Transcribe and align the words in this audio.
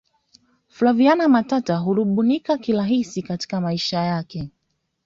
flaviana 0.67 1.27
matata 1.27 1.77
harubuniki 1.79 2.57
kirahisi 2.57 3.21
katika 3.21 3.61
maisha 3.61 3.99
yake 3.99 4.49